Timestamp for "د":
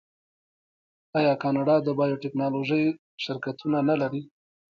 1.83-1.87